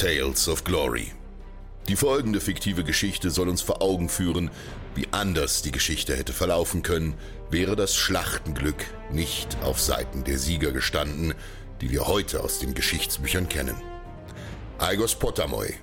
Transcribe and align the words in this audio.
Tales 0.00 0.48
of 0.48 0.64
Glory. 0.64 1.12
Die 1.86 1.94
folgende 1.94 2.40
fiktive 2.40 2.84
Geschichte 2.84 3.28
soll 3.28 3.50
uns 3.50 3.60
vor 3.60 3.82
Augen 3.82 4.08
führen, 4.08 4.50
wie 4.94 5.06
anders 5.10 5.60
die 5.60 5.72
Geschichte 5.72 6.16
hätte 6.16 6.32
verlaufen 6.32 6.82
können, 6.82 7.12
wäre 7.50 7.76
das 7.76 7.94
Schlachtenglück 7.96 8.86
nicht 9.12 9.58
auf 9.62 9.78
Seiten 9.78 10.24
der 10.24 10.38
Sieger 10.38 10.72
gestanden, 10.72 11.34
die 11.82 11.90
wir 11.90 12.06
heute 12.06 12.42
aus 12.42 12.60
den 12.60 12.72
Geschichtsbüchern 12.72 13.50
kennen. 13.50 13.76
Aigos 14.78 15.16
Potamoi, 15.16 15.74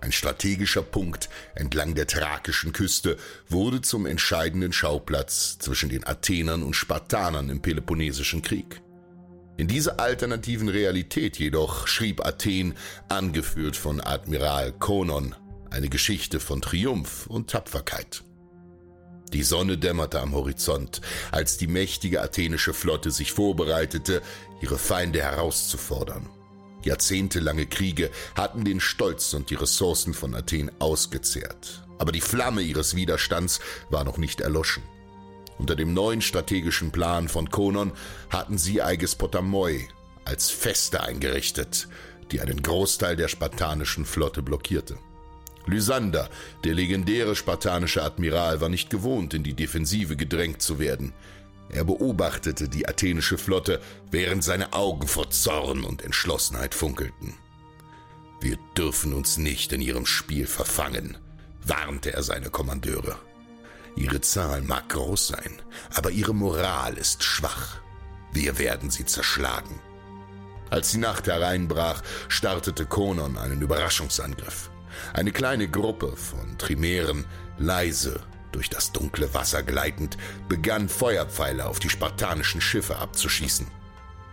ein 0.00 0.12
strategischer 0.12 0.80
Punkt 0.80 1.28
entlang 1.54 1.94
der 1.94 2.06
thrakischen 2.06 2.72
Küste, 2.72 3.18
wurde 3.50 3.82
zum 3.82 4.06
entscheidenden 4.06 4.72
Schauplatz 4.72 5.58
zwischen 5.58 5.90
den 5.90 6.06
Athenern 6.06 6.62
und 6.62 6.76
Spartanern 6.76 7.50
im 7.50 7.60
Peloponnesischen 7.60 8.40
Krieg. 8.40 8.80
In 9.60 9.68
dieser 9.68 10.00
alternativen 10.00 10.70
Realität 10.70 11.38
jedoch 11.38 11.86
schrieb 11.86 12.24
Athen, 12.24 12.72
angeführt 13.10 13.76
von 13.76 14.00
Admiral 14.00 14.72
Konon, 14.72 15.34
eine 15.68 15.90
Geschichte 15.90 16.40
von 16.40 16.62
Triumph 16.62 17.26
und 17.26 17.50
Tapferkeit. 17.50 18.24
Die 19.34 19.42
Sonne 19.42 19.76
dämmerte 19.76 20.22
am 20.22 20.32
Horizont, 20.32 21.02
als 21.30 21.58
die 21.58 21.66
mächtige 21.66 22.22
athenische 22.22 22.72
Flotte 22.72 23.10
sich 23.10 23.32
vorbereitete, 23.32 24.22
ihre 24.62 24.78
Feinde 24.78 25.20
herauszufordern. 25.20 26.26
Jahrzehntelange 26.82 27.66
Kriege 27.66 28.10
hatten 28.34 28.64
den 28.64 28.80
Stolz 28.80 29.34
und 29.34 29.50
die 29.50 29.56
Ressourcen 29.56 30.14
von 30.14 30.34
Athen 30.34 30.70
ausgezehrt, 30.78 31.86
aber 31.98 32.12
die 32.12 32.22
Flamme 32.22 32.62
ihres 32.62 32.96
Widerstands 32.96 33.60
war 33.90 34.04
noch 34.04 34.16
nicht 34.16 34.40
erloschen. 34.40 34.82
Unter 35.60 35.76
dem 35.76 35.92
neuen 35.92 36.22
strategischen 36.22 36.90
Plan 36.90 37.28
von 37.28 37.50
Konon 37.50 37.92
hatten 38.30 38.56
sie 38.56 38.80
Aigis 38.80 39.14
Potamoi 39.14 39.88
als 40.24 40.48
Feste 40.48 41.02
eingerichtet, 41.02 41.86
die 42.30 42.40
einen 42.40 42.62
Großteil 42.62 43.14
der 43.14 43.28
spartanischen 43.28 44.06
Flotte 44.06 44.40
blockierte. 44.40 44.96
Lysander, 45.66 46.30
der 46.64 46.72
legendäre 46.72 47.36
spartanische 47.36 48.02
Admiral, 48.02 48.62
war 48.62 48.70
nicht 48.70 48.88
gewohnt, 48.88 49.34
in 49.34 49.42
die 49.42 49.52
Defensive 49.52 50.16
gedrängt 50.16 50.62
zu 50.62 50.78
werden. 50.78 51.12
Er 51.68 51.84
beobachtete 51.84 52.70
die 52.70 52.88
athenische 52.88 53.36
Flotte, 53.36 53.82
während 54.10 54.42
seine 54.42 54.72
Augen 54.72 55.06
vor 55.06 55.28
Zorn 55.28 55.84
und 55.84 56.00
Entschlossenheit 56.00 56.74
funkelten. 56.74 57.34
Wir 58.40 58.56
dürfen 58.78 59.12
uns 59.12 59.36
nicht 59.36 59.74
in 59.74 59.82
ihrem 59.82 60.06
Spiel 60.06 60.46
verfangen, 60.46 61.18
warnte 61.62 62.14
er 62.14 62.22
seine 62.22 62.48
Kommandeure. 62.48 63.18
Ihre 63.96 64.20
Zahl 64.20 64.62
mag 64.62 64.88
groß 64.88 65.28
sein, 65.28 65.60
aber 65.94 66.10
ihre 66.10 66.34
Moral 66.34 66.96
ist 66.96 67.22
schwach. 67.22 67.80
Wir 68.32 68.58
werden 68.58 68.90
sie 68.90 69.04
zerschlagen. 69.04 69.80
Als 70.70 70.92
die 70.92 70.98
Nacht 70.98 71.26
hereinbrach, 71.26 72.02
startete 72.28 72.86
Konon 72.86 73.36
einen 73.36 73.60
Überraschungsangriff. 73.60 74.70
Eine 75.12 75.32
kleine 75.32 75.68
Gruppe 75.68 76.16
von 76.16 76.56
Trimären, 76.58 77.24
leise 77.58 78.20
durch 78.52 78.70
das 78.70 78.92
dunkle 78.92 79.32
Wasser 79.34 79.62
gleitend, 79.62 80.16
begann 80.48 80.88
Feuerpfeile 80.88 81.66
auf 81.66 81.78
die 81.80 81.90
spartanischen 81.90 82.60
Schiffe 82.60 82.96
abzuschießen. 82.96 83.66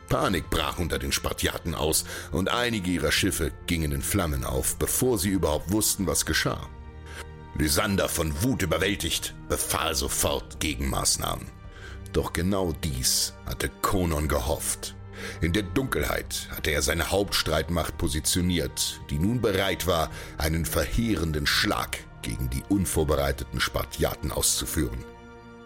Panik 0.09 0.49
brach 0.49 0.79
unter 0.79 0.99
den 0.99 1.11
Spartiaten 1.11 1.75
aus 1.75 2.05
und 2.31 2.49
einige 2.49 2.89
ihrer 2.91 3.11
Schiffe 3.11 3.51
gingen 3.67 3.91
in 3.91 4.01
Flammen 4.01 4.43
auf, 4.43 4.77
bevor 4.77 5.17
sie 5.17 5.29
überhaupt 5.29 5.71
wussten, 5.71 6.07
was 6.07 6.25
geschah. 6.25 6.69
Lysander 7.57 8.07
von 8.07 8.43
Wut 8.43 8.61
überwältigt, 8.61 9.33
befahl 9.49 9.95
sofort 9.95 10.59
Gegenmaßnahmen. 10.59 11.47
Doch 12.13 12.31
genau 12.31 12.71
dies 12.83 13.33
hatte 13.47 13.69
Konon 13.81 14.27
gehofft. 14.27 14.95
In 15.41 15.53
der 15.53 15.63
Dunkelheit 15.63 16.47
hatte 16.55 16.69
er 16.69 16.83
seine 16.83 17.09
Hauptstreitmacht 17.09 17.97
positioniert, 17.97 19.01
die 19.09 19.17
nun 19.17 19.41
bereit 19.41 19.87
war, 19.87 20.11
einen 20.37 20.65
verheerenden 20.65 21.47
Schlag 21.47 21.97
gegen 22.21 22.49
die 22.51 22.63
unvorbereiteten 22.69 23.59
Spartiaten 23.59 24.31
auszuführen. 24.31 25.03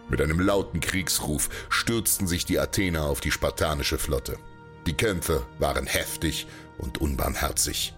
Mit 0.08 0.22
einem 0.22 0.40
lauten 0.40 0.80
Kriegsruf 0.80 1.50
stürzten 1.68 2.26
sich 2.26 2.46
die 2.46 2.58
Athener 2.58 3.04
auf 3.04 3.20
die 3.20 3.30
spartanische 3.30 3.98
Flotte. 3.98 4.38
Die 4.86 4.94
Kämpfe 4.94 5.46
waren 5.58 5.86
heftig 5.86 6.46
und 6.78 6.98
unbarmherzig. 6.98 7.94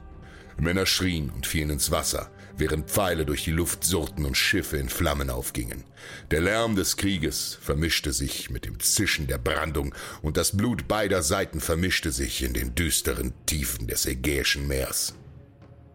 Männer 0.56 0.86
schrien 0.86 1.30
und 1.30 1.46
fielen 1.46 1.70
ins 1.70 1.90
Wasser, 1.90 2.30
während 2.56 2.90
Pfeile 2.90 3.24
durch 3.24 3.44
die 3.44 3.50
Luft 3.50 3.84
surrten 3.84 4.24
und 4.24 4.36
Schiffe 4.36 4.76
in 4.76 4.88
Flammen 4.88 5.30
aufgingen. 5.30 5.84
Der 6.30 6.40
Lärm 6.40 6.76
des 6.76 6.96
Krieges 6.96 7.58
vermischte 7.60 8.12
sich 8.12 8.50
mit 8.50 8.64
dem 8.64 8.80
Zischen 8.80 9.26
der 9.26 9.38
Brandung 9.38 9.94
und 10.22 10.36
das 10.36 10.56
Blut 10.56 10.88
beider 10.88 11.22
Seiten 11.22 11.60
vermischte 11.60 12.12
sich 12.12 12.42
in 12.42 12.52
den 12.52 12.74
düsteren 12.74 13.32
Tiefen 13.46 13.86
des 13.86 14.06
Ägäischen 14.06 14.66
Meers. 14.68 15.14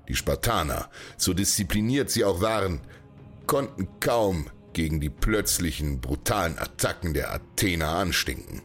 Die 0.07 0.15
Spartaner, 0.15 0.89
so 1.17 1.33
diszipliniert 1.33 2.09
sie 2.09 2.23
auch 2.23 2.41
waren, 2.41 2.81
konnten 3.45 3.87
kaum 3.99 4.49
gegen 4.73 4.99
die 4.99 5.09
plötzlichen, 5.09 6.01
brutalen 6.01 6.57
Attacken 6.57 7.13
der 7.13 7.33
Athener 7.33 7.89
anstinken. 7.89 8.61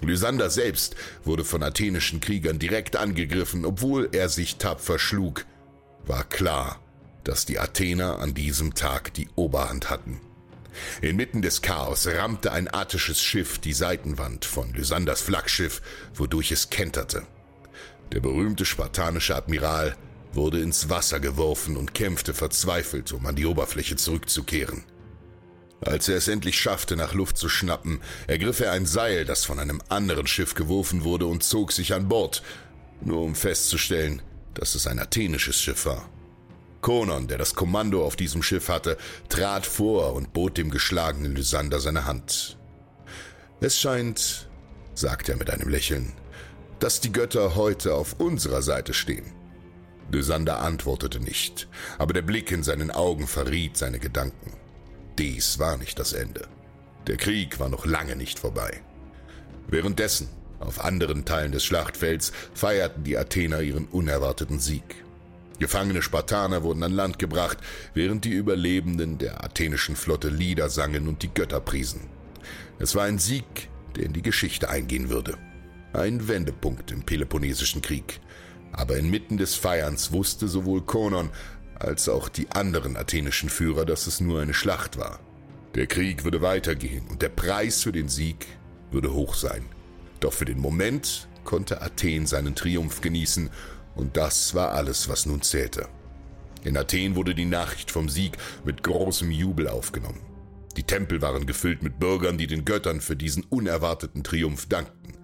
Lysander 0.00 0.50
selbst 0.50 0.96
wurde 1.24 1.44
von 1.44 1.62
athenischen 1.62 2.20
Kriegern 2.20 2.58
direkt 2.58 2.96
angegriffen, 2.96 3.64
obwohl 3.64 4.08
er 4.12 4.28
sich 4.28 4.56
tapfer 4.56 4.98
schlug. 4.98 5.46
War 6.04 6.24
klar, 6.24 6.81
dass 7.24 7.46
die 7.46 7.58
Athener 7.58 8.18
an 8.18 8.34
diesem 8.34 8.74
Tag 8.74 9.14
die 9.14 9.28
Oberhand 9.36 9.90
hatten. 9.90 10.20
Inmitten 11.00 11.42
des 11.42 11.62
Chaos 11.62 12.06
rammte 12.06 12.52
ein 12.52 12.72
attisches 12.72 13.20
Schiff 13.20 13.58
die 13.58 13.74
Seitenwand 13.74 14.44
von 14.44 14.72
Lysanders 14.72 15.20
Flaggschiff, 15.20 15.82
wodurch 16.14 16.50
es 16.50 16.70
kenterte. 16.70 17.26
Der 18.12 18.20
berühmte 18.20 18.64
spartanische 18.64 19.36
Admiral 19.36 19.96
wurde 20.32 20.60
ins 20.60 20.88
Wasser 20.88 21.20
geworfen 21.20 21.76
und 21.76 21.94
kämpfte 21.94 22.34
verzweifelt, 22.34 23.12
um 23.12 23.26
an 23.26 23.36
die 23.36 23.46
Oberfläche 23.46 23.96
zurückzukehren. 23.96 24.84
Als 25.80 26.08
er 26.08 26.16
es 26.16 26.28
endlich 26.28 26.58
schaffte, 26.60 26.96
nach 26.96 27.12
Luft 27.12 27.36
zu 27.36 27.48
schnappen, 27.48 28.00
ergriff 28.28 28.60
er 28.60 28.72
ein 28.72 28.86
Seil, 28.86 29.24
das 29.24 29.44
von 29.44 29.58
einem 29.58 29.82
anderen 29.88 30.26
Schiff 30.26 30.54
geworfen 30.54 31.04
wurde, 31.04 31.26
und 31.26 31.42
zog 31.42 31.72
sich 31.72 31.92
an 31.92 32.08
Bord, 32.08 32.42
nur 33.00 33.20
um 33.22 33.34
festzustellen, 33.34 34.22
dass 34.54 34.74
es 34.74 34.86
ein 34.86 35.00
athenisches 35.00 35.60
Schiff 35.60 35.84
war. 35.86 36.08
Konon, 36.82 37.28
der 37.28 37.38
das 37.38 37.54
Kommando 37.54 38.04
auf 38.04 38.16
diesem 38.16 38.42
Schiff 38.42 38.68
hatte, 38.68 38.98
trat 39.28 39.64
vor 39.64 40.12
und 40.12 40.32
bot 40.34 40.58
dem 40.58 40.70
geschlagenen 40.70 41.34
Lysander 41.34 41.80
seine 41.80 42.04
Hand. 42.04 42.58
Es 43.60 43.80
scheint, 43.80 44.50
sagte 44.94 45.32
er 45.32 45.38
mit 45.38 45.48
einem 45.48 45.68
Lächeln, 45.68 46.12
dass 46.80 47.00
die 47.00 47.12
Götter 47.12 47.54
heute 47.54 47.94
auf 47.94 48.14
unserer 48.18 48.60
Seite 48.60 48.92
stehen. 48.92 49.32
Lysander 50.10 50.60
antwortete 50.60 51.20
nicht, 51.20 51.68
aber 51.96 52.12
der 52.12 52.22
Blick 52.22 52.50
in 52.50 52.64
seinen 52.64 52.90
Augen 52.90 53.26
verriet 53.26 53.76
seine 53.76 54.00
Gedanken. 54.00 54.52
Dies 55.16 55.58
war 55.58 55.76
nicht 55.76 55.98
das 55.98 56.12
Ende. 56.12 56.48
Der 57.06 57.16
Krieg 57.16 57.60
war 57.60 57.68
noch 57.68 57.86
lange 57.86 58.16
nicht 58.16 58.38
vorbei. 58.38 58.82
Währenddessen, 59.68 60.28
auf 60.58 60.84
anderen 60.84 61.24
Teilen 61.24 61.52
des 61.52 61.64
Schlachtfelds, 61.64 62.32
feierten 62.54 63.04
die 63.04 63.16
Athener 63.16 63.60
ihren 63.60 63.86
unerwarteten 63.86 64.58
Sieg. 64.58 65.04
Gefangene 65.58 66.02
Spartaner 66.02 66.62
wurden 66.62 66.82
an 66.82 66.92
Land 66.92 67.18
gebracht, 67.18 67.58
während 67.94 68.24
die 68.24 68.32
Überlebenden 68.32 69.18
der 69.18 69.44
athenischen 69.44 69.96
Flotte 69.96 70.28
Lieder 70.28 70.68
sangen 70.68 71.08
und 71.08 71.22
die 71.22 71.32
Götter 71.32 71.60
priesen. 71.60 72.02
Es 72.78 72.94
war 72.94 73.04
ein 73.04 73.18
Sieg, 73.18 73.68
der 73.96 74.04
in 74.04 74.12
die 74.12 74.22
Geschichte 74.22 74.68
eingehen 74.68 75.08
würde. 75.08 75.36
Ein 75.92 76.26
Wendepunkt 76.26 76.90
im 76.90 77.02
Peloponnesischen 77.02 77.82
Krieg. 77.82 78.20
Aber 78.72 78.96
inmitten 78.96 79.36
des 79.36 79.54
Feierns 79.54 80.12
wusste 80.12 80.48
sowohl 80.48 80.80
Konon 80.82 81.30
als 81.74 82.08
auch 82.08 82.28
die 82.28 82.50
anderen 82.50 82.96
athenischen 82.96 83.50
Führer, 83.50 83.84
dass 83.84 84.06
es 84.06 84.20
nur 84.20 84.40
eine 84.40 84.54
Schlacht 84.54 84.98
war. 84.98 85.20
Der 85.74 85.86
Krieg 85.86 86.24
würde 86.24 86.42
weitergehen 86.42 87.06
und 87.08 87.22
der 87.22 87.28
Preis 87.28 87.82
für 87.82 87.92
den 87.92 88.08
Sieg 88.08 88.46
würde 88.90 89.12
hoch 89.12 89.34
sein. 89.34 89.64
Doch 90.20 90.32
für 90.32 90.44
den 90.44 90.58
Moment 90.58 91.28
konnte 91.44 91.82
Athen 91.82 92.26
seinen 92.26 92.54
Triumph 92.54 93.00
genießen 93.00 93.50
und 93.94 94.16
das 94.16 94.54
war 94.54 94.72
alles, 94.72 95.08
was 95.08 95.26
nun 95.26 95.42
zählte. 95.42 95.88
In 96.64 96.76
Athen 96.76 97.16
wurde 97.16 97.34
die 97.34 97.44
Nachricht 97.44 97.90
vom 97.90 98.08
Sieg 98.08 98.36
mit 98.64 98.82
großem 98.82 99.30
Jubel 99.30 99.68
aufgenommen. 99.68 100.20
Die 100.76 100.84
Tempel 100.84 101.20
waren 101.20 101.46
gefüllt 101.46 101.82
mit 101.82 101.98
Bürgern, 101.98 102.38
die 102.38 102.46
den 102.46 102.64
Göttern 102.64 103.00
für 103.00 103.16
diesen 103.16 103.44
unerwarteten 103.44 104.24
Triumph 104.24 104.66
dankten. 104.66 105.14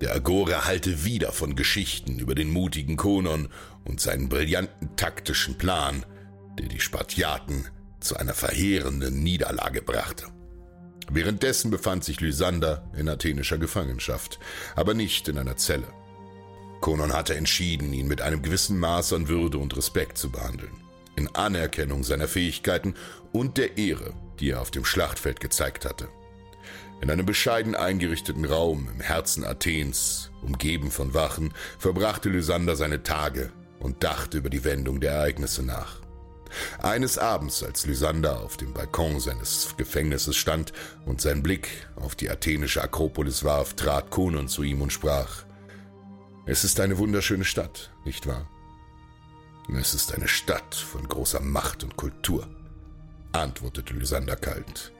Der 0.00 0.14
Agora 0.14 0.64
hallte 0.64 1.04
wieder 1.04 1.32
von 1.32 1.56
Geschichten 1.56 2.20
über 2.20 2.34
den 2.34 2.50
mutigen 2.50 2.96
Konon 2.96 3.48
und 3.84 4.00
seinen 4.00 4.28
brillanten 4.28 4.94
taktischen 4.96 5.58
Plan, 5.58 6.06
der 6.58 6.68
die 6.68 6.80
Spartiaten 6.80 7.66
zu 8.00 8.16
einer 8.16 8.34
verheerenden 8.34 9.22
Niederlage 9.22 9.82
brachte. 9.82 10.26
Währenddessen 11.10 11.70
befand 11.70 12.04
sich 12.04 12.20
Lysander 12.20 12.88
in 12.96 13.08
athenischer 13.08 13.58
Gefangenschaft, 13.58 14.38
aber 14.76 14.94
nicht 14.94 15.26
in 15.26 15.38
einer 15.38 15.56
Zelle. 15.56 15.88
Konon 16.80 17.12
hatte 17.12 17.34
entschieden, 17.36 17.92
ihn 17.92 18.08
mit 18.08 18.20
einem 18.20 18.42
gewissen 18.42 18.78
Maß 18.78 19.12
an 19.12 19.28
Würde 19.28 19.58
und 19.58 19.76
Respekt 19.76 20.18
zu 20.18 20.30
behandeln, 20.30 20.72
in 21.16 21.34
Anerkennung 21.34 22.04
seiner 22.04 22.28
Fähigkeiten 22.28 22.94
und 23.32 23.58
der 23.58 23.76
Ehre, 23.76 24.14
die 24.40 24.50
er 24.50 24.60
auf 24.60 24.70
dem 24.70 24.84
Schlachtfeld 24.84 25.40
gezeigt 25.40 25.84
hatte. 25.84 26.08
In 27.00 27.10
einem 27.10 27.26
bescheiden 27.26 27.74
eingerichteten 27.74 28.44
Raum 28.44 28.88
im 28.92 29.00
Herzen 29.00 29.44
Athens, 29.44 30.30
umgeben 30.42 30.90
von 30.90 31.14
Wachen, 31.14 31.52
verbrachte 31.78 32.28
Lysander 32.28 32.76
seine 32.76 33.02
Tage, 33.02 33.52
und 33.80 34.02
dachte 34.02 34.38
über 34.38 34.50
die 34.50 34.64
Wendung 34.64 35.00
der 35.00 35.12
Ereignisse 35.12 35.62
nach. 35.62 36.00
Eines 36.82 37.18
Abends, 37.18 37.62
als 37.62 37.86
Lysander 37.86 38.40
auf 38.40 38.56
dem 38.56 38.72
Balkon 38.72 39.20
seines 39.20 39.74
Gefängnisses 39.76 40.36
stand 40.36 40.72
und 41.04 41.20
sein 41.20 41.42
Blick 41.42 41.68
auf 41.96 42.16
die 42.16 42.30
athenische 42.30 42.82
Akropolis 42.82 43.44
warf, 43.44 43.74
trat 43.74 44.10
Konon 44.10 44.48
zu 44.48 44.62
ihm 44.62 44.80
und 44.80 44.92
sprach, 44.92 45.44
Es 46.50 46.64
ist 46.64 46.80
eine 46.80 46.96
wunderschöne 46.96 47.44
Stadt, 47.44 47.90
nicht 48.06 48.26
wahr? 48.26 48.48
Es 49.78 49.92
ist 49.92 50.14
eine 50.14 50.28
Stadt 50.28 50.74
von 50.74 51.06
großer 51.06 51.40
Macht 51.40 51.84
und 51.84 51.98
Kultur, 51.98 52.48
antwortete 53.32 53.92
Lysander 53.92 54.34
kalt, 54.34 54.94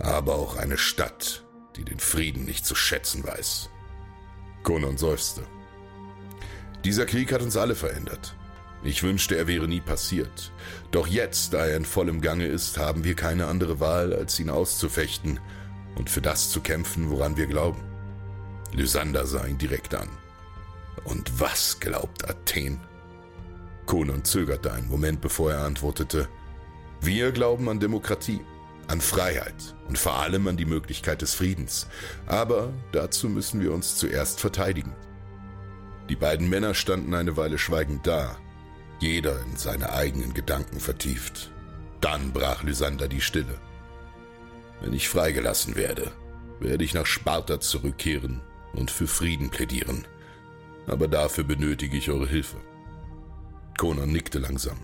aber 0.00 0.34
auch 0.34 0.56
eine 0.56 0.76
Stadt, 0.76 1.44
die 1.76 1.84
den 1.84 2.00
Frieden 2.00 2.46
nicht 2.46 2.66
zu 2.66 2.74
schätzen 2.74 3.24
weiß. 3.24 3.70
Konon 4.64 4.98
seufzte. 4.98 5.44
Dieser 6.84 7.06
Krieg 7.06 7.32
hat 7.32 7.42
uns 7.42 7.56
alle 7.56 7.76
verändert. 7.76 8.34
Ich 8.82 9.04
wünschte, 9.04 9.36
er 9.36 9.46
wäre 9.46 9.68
nie 9.68 9.80
passiert. 9.80 10.50
Doch 10.90 11.06
jetzt, 11.06 11.52
da 11.54 11.64
er 11.64 11.76
in 11.76 11.84
vollem 11.84 12.20
Gange 12.20 12.46
ist, 12.46 12.76
haben 12.76 13.04
wir 13.04 13.14
keine 13.14 13.46
andere 13.46 13.78
Wahl, 13.78 14.12
als 14.12 14.40
ihn 14.40 14.50
auszufechten 14.50 15.38
und 15.94 16.10
für 16.10 16.22
das 16.22 16.50
zu 16.50 16.60
kämpfen, 16.60 17.08
woran 17.08 17.36
wir 17.36 17.46
glauben. 17.46 17.84
Lysander 18.72 19.26
sah 19.26 19.46
ihn 19.46 19.58
direkt 19.58 19.94
an. 19.94 20.08
Und 21.04 21.40
was 21.40 21.78
glaubt 21.80 22.28
Athen? 22.28 22.80
Konon 23.86 24.24
zögerte 24.24 24.72
einen 24.72 24.88
Moment, 24.88 25.20
bevor 25.20 25.52
er 25.52 25.64
antwortete. 25.64 26.28
Wir 27.00 27.30
glauben 27.30 27.68
an 27.68 27.78
Demokratie, 27.78 28.40
an 28.88 29.00
Freiheit 29.00 29.74
und 29.88 29.98
vor 29.98 30.16
allem 30.16 30.46
an 30.48 30.56
die 30.56 30.64
Möglichkeit 30.64 31.22
des 31.22 31.34
Friedens. 31.34 31.86
Aber 32.26 32.72
dazu 32.92 33.28
müssen 33.28 33.60
wir 33.60 33.72
uns 33.72 33.96
zuerst 33.96 34.40
verteidigen. 34.40 34.92
Die 36.08 36.16
beiden 36.16 36.48
Männer 36.48 36.74
standen 36.74 37.14
eine 37.14 37.36
Weile 37.36 37.58
schweigend 37.58 38.06
da, 38.06 38.36
jeder 39.00 39.40
in 39.42 39.56
seine 39.56 39.92
eigenen 39.92 40.34
Gedanken 40.34 40.80
vertieft. 40.80 41.50
Dann 42.00 42.32
brach 42.32 42.62
Lysander 42.62 43.08
die 43.08 43.20
Stille. 43.20 43.58
Wenn 44.80 44.92
ich 44.92 45.08
freigelassen 45.08 45.74
werde, 45.76 46.12
werde 46.60 46.84
ich 46.84 46.94
nach 46.94 47.06
Sparta 47.06 47.60
zurückkehren 47.60 48.40
und 48.72 48.90
für 48.90 49.06
Frieden 49.06 49.50
plädieren. 49.50 50.06
Aber 50.86 51.08
dafür 51.08 51.44
benötige 51.44 51.96
ich 51.96 52.10
eure 52.10 52.28
Hilfe. 52.28 52.58
Conan 53.78 54.10
nickte 54.10 54.38
langsam. 54.38 54.78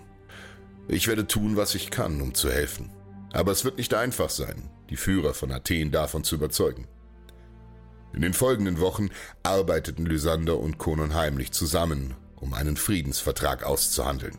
Ich 0.88 1.08
werde 1.08 1.26
tun, 1.26 1.56
was 1.56 1.75
ich 1.75 1.90
kann, 1.90 2.20
um 2.20 2.34
zu 2.34 2.50
helfen. 2.50 2.90
Aber 3.32 3.52
es 3.52 3.64
wird 3.64 3.78
nicht 3.78 3.94
einfach 3.94 4.31
sein, 4.31 4.69
die 4.90 4.96
Führer 4.96 5.32
von 5.32 5.52
Athen 5.52 5.90
davon 5.90 6.25
zu 6.25 6.34
überzeugen. 6.34 6.87
In 8.12 8.20
den 8.20 8.34
folgenden 8.34 8.78
Wochen 8.78 9.08
arbeiteten 9.43 10.04
Lysander 10.04 10.58
und 10.58 10.76
Konon 10.76 11.14
heimlich 11.14 11.52
zusammen, 11.52 12.14
um 12.37 12.52
einen 12.52 12.76
Friedensvertrag 12.76 13.64
auszuhandeln. 13.64 14.37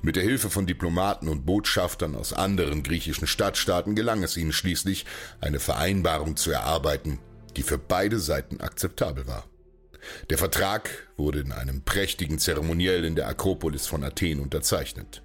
Mit 0.00 0.16
der 0.16 0.24
Hilfe 0.24 0.50
von 0.50 0.66
Diplomaten 0.66 1.28
und 1.28 1.46
Botschaftern 1.46 2.16
aus 2.16 2.32
anderen 2.32 2.82
griechischen 2.82 3.28
Stadtstaaten 3.28 3.94
gelang 3.94 4.22
es 4.24 4.36
ihnen 4.36 4.52
schließlich, 4.52 5.06
eine 5.40 5.60
Vereinbarung 5.60 6.36
zu 6.36 6.50
erarbeiten, 6.50 7.20
die 7.56 7.62
für 7.62 7.78
beide 7.78 8.18
Seiten 8.18 8.60
akzeptabel 8.60 9.26
war. 9.28 9.44
Der 10.30 10.38
Vertrag 10.38 10.90
wurde 11.16 11.40
in 11.40 11.52
einem 11.52 11.82
prächtigen 11.82 12.38
Zeremoniell 12.38 13.04
in 13.04 13.14
der 13.14 13.28
Akropolis 13.28 13.86
von 13.86 14.04
Athen 14.04 14.40
unterzeichnet. 14.40 15.22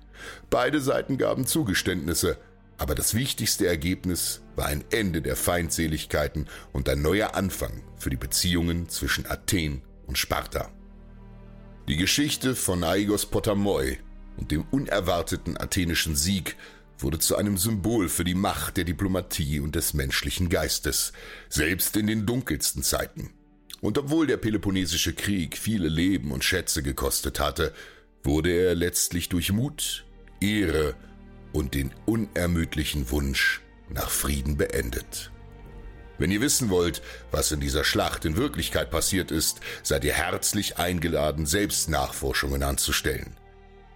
Beide 0.50 0.82
Seiten 0.82 1.18
gaben 1.18 1.46
Zugeständnisse, 1.46 2.38
aber 2.78 2.96
das 2.96 3.14
wichtigste 3.14 3.68
Ergebnis 3.68 4.42
war 4.56 4.68
ein 4.68 4.84
Ende 4.92 5.22
der 5.22 5.36
Feindseligkeiten 5.36 6.48
und 6.74 6.90
ein 6.90 7.02
neuer 7.02 7.36
Anfang 7.36 7.84
für 7.98 8.10
die 8.10 8.18
Beziehungen 8.18 8.90
zwischen 8.90 9.26
Athen 9.26 9.82
und 10.06 10.18
Sparta. 10.18 10.72
Die 11.88 11.98
Geschichte 11.98 12.56
von 12.56 12.84
Aigos 12.84 13.26
Potamoi 13.26 13.98
und 14.38 14.52
dem 14.52 14.66
unerwarteten 14.72 15.58
athenischen 15.58 16.16
Sieg 16.16 16.56
wurde 17.00 17.20
zu 17.20 17.36
einem 17.36 17.58
Symbol 17.58 18.10
für 18.10 18.24
die 18.24 18.34
Macht 18.34 18.78
der 18.78 18.84
Diplomatie 18.84 19.60
und 19.60 19.76
des 19.76 19.94
menschlichen 19.94 20.50
Geistes, 20.50 21.14
selbst 21.50 21.96
in 21.96 22.08
den 22.08 22.26
dunkelsten 22.26 22.84
Zeiten. 22.84 23.32
Und 23.82 23.98
obwohl 23.98 24.28
der 24.28 24.38
Peloponnesische 24.38 25.14
Krieg 25.14 25.58
viele 25.58 25.88
Leben 25.88 26.32
und 26.32 26.44
Schätze 26.44 26.82
gekostet 26.82 27.40
hatte, 27.40 27.74
wurde 28.24 28.52
er 28.52 28.76
letztlich 28.76 29.30
durch 29.30 29.52
Mut, 29.52 30.06
Ehre 30.42 30.96
und 31.54 31.74
den 31.74 31.94
unermüdlichen 32.06 33.10
Wunsch 33.12 33.62
nach 33.90 34.10
Frieden 34.10 34.58
beendet. 34.58 35.32
Wenn 36.18 36.32
ihr 36.32 36.42
wissen 36.42 36.70
wollt, 36.70 37.02
was 37.32 37.52
in 37.52 37.60
dieser 37.60 37.84
Schlacht 37.84 38.26
in 38.26 38.38
Wirklichkeit 38.38 38.90
passiert 38.90 39.30
ist, 39.30 39.60
seid 39.84 40.04
ihr 40.04 40.14
herzlich 40.14 40.78
eingeladen, 40.78 41.46
selbst 41.46 41.90
Nachforschungen 41.90 42.64
anzustellen. 42.64 43.36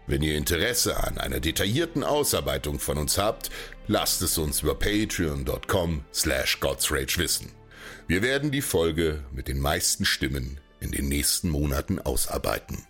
Wenn 0.08 0.22
ihr 0.22 0.36
Interesse 0.36 0.98
an 1.04 1.18
einer 1.18 1.40
detaillierten 1.40 2.04
Ausarbeitung 2.04 2.80
von 2.80 2.98
uns 2.98 3.18
habt, 3.18 3.50
lasst 3.88 4.22
es 4.22 4.38
uns 4.38 4.62
über 4.62 4.76
patreon.com 4.76 6.06
slash 6.14 6.60
godsrage 6.60 7.18
wissen. 7.18 7.61
Wir 8.08 8.22
werden 8.22 8.52
die 8.52 8.62
Folge 8.62 9.24
mit 9.32 9.48
den 9.48 9.60
meisten 9.60 10.06
Stimmen 10.06 10.60
in 10.80 10.92
den 10.92 11.08
nächsten 11.08 11.50
Monaten 11.50 12.00
ausarbeiten. 12.00 12.86